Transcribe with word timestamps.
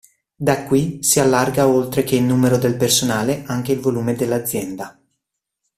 Da 0.35 0.63
qui 0.63 1.03
si 1.03 1.19
allarga 1.19 1.67
oltre 1.67 2.01
che 2.03 2.15
il 2.15 2.23
numero 2.23 2.57
del 2.57 2.75
personale 2.75 3.43
anche 3.45 3.73
il 3.73 3.79
volume 3.79 4.15
dell'azienda. 4.15 4.99